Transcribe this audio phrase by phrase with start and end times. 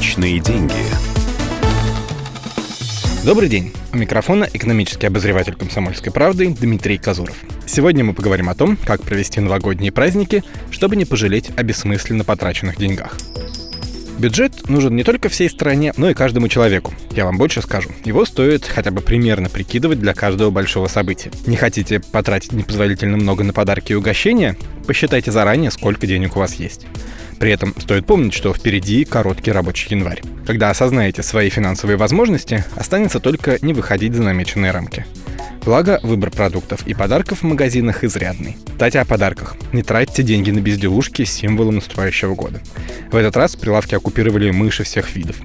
[0.00, 0.72] Личные деньги.
[3.22, 3.70] Добрый день.
[3.92, 7.36] У микрофона экономический обозреватель «Комсомольской правды» Дмитрий Казуров.
[7.66, 12.78] Сегодня мы поговорим о том, как провести новогодние праздники, чтобы не пожалеть о бессмысленно потраченных
[12.78, 13.14] деньгах.
[14.18, 16.94] Бюджет нужен не только всей стране, но и каждому человеку.
[17.10, 17.90] Я вам больше скажу.
[18.06, 21.30] Его стоит хотя бы примерно прикидывать для каждого большого события.
[21.46, 24.56] Не хотите потратить непозволительно много на подарки и угощения?
[24.86, 26.86] Посчитайте заранее, сколько денег у вас есть.
[27.40, 30.22] При этом стоит помнить, что впереди короткий рабочий январь.
[30.46, 35.06] Когда осознаете свои финансовые возможности, останется только не выходить за намеченные рамки.
[35.64, 38.58] Благо, выбор продуктов и подарков в магазинах изрядный.
[38.72, 39.56] Кстати, о подарках.
[39.72, 42.60] Не тратьте деньги на безделушки с символом наступающего года.
[43.10, 45.36] В этот раз прилавки оккупировали мыши всех видов.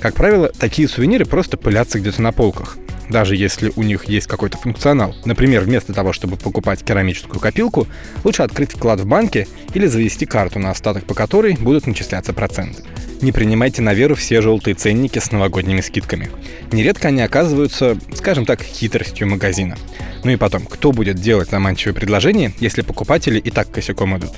[0.00, 2.78] Как правило, такие сувениры просто пылятся где-то на полках,
[3.14, 5.14] даже если у них есть какой-то функционал.
[5.24, 7.86] Например, вместо того, чтобы покупать керамическую копилку,
[8.24, 12.82] лучше открыть вклад в банке или завести карту, на остаток по которой будут начисляться проценты.
[13.22, 16.28] Не принимайте на веру все желтые ценники с новогодними скидками.
[16.72, 19.78] Нередко они оказываются, скажем так, хитростью магазина.
[20.24, 24.32] Ну и потом, кто будет делать заманчивые предложения, если покупатели и так косяком идут?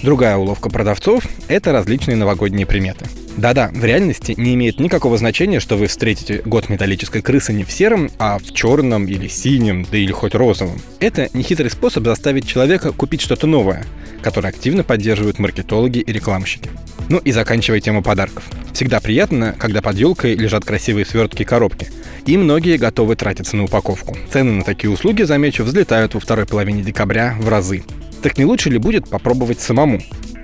[0.00, 3.04] Другая уловка продавцов– это различные новогодние приметы.
[3.36, 7.72] Да-да, в реальности не имеет никакого значения, что вы встретите год металлической крысы не в
[7.72, 10.80] сером, а в черном или синем, да или хоть розовом.
[11.00, 13.84] Это нехитрый способ заставить человека купить что-то новое,
[14.22, 16.70] которое активно поддерживают маркетологи и рекламщики.
[17.08, 18.44] Ну и заканчивая тему подарков.
[18.72, 21.88] Всегда приятно, когда под елкой лежат красивые свертки и коробки.
[22.26, 24.16] И многие готовы тратиться на упаковку.
[24.30, 27.82] Цены на такие услуги, замечу, взлетают во второй половине декабря в разы.
[28.22, 30.00] Так не лучше ли будет попробовать самому?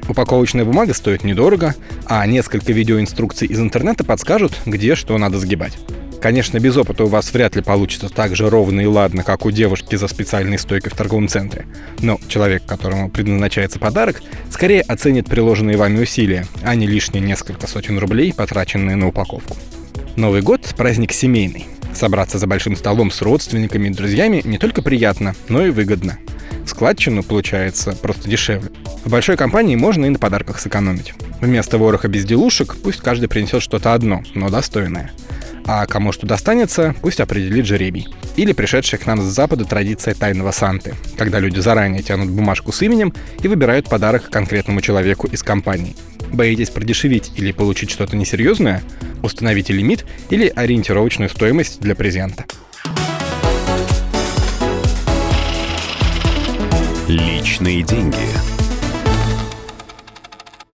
[0.08, 1.74] Упаковочная бумага стоит недорого,
[2.06, 5.78] а несколько видеоинструкций из интернета подскажут, где что надо сгибать.
[6.20, 9.52] Конечно, без опыта у вас вряд ли получится так же ровно и ладно, как у
[9.52, 11.66] девушки за специальной стойкой в торговом центре.
[12.00, 17.98] Но человек, которому предназначается подарок, скорее оценит приложенные вами усилия, а не лишние несколько сотен
[17.98, 19.56] рублей, потраченные на упаковку.
[20.16, 21.66] Новый год– праздник семейный.
[21.94, 26.18] Собраться за большим столом с родственниками и друзьями не только приятно, но и выгодно.
[26.78, 28.70] Складчину получается просто дешевле.
[29.04, 31.12] В большой компании можно и на подарках сэкономить.
[31.40, 35.10] Вместо вороха безделушек пусть каждый принесет что-то одно, но достойное.
[35.64, 38.06] А кому что достанется, пусть определит жеребий.
[38.36, 42.80] Или пришедшая к нам с запада традиция тайного Санты, когда люди заранее тянут бумажку с
[42.80, 43.12] именем
[43.42, 45.96] и выбирают подарок конкретному человеку из компании.
[46.32, 48.84] Боитесь продешевить или получить что-то несерьезное?
[49.24, 52.44] Установите лимит или ориентировочную стоимость для презента.
[57.08, 58.57] Личные деньги.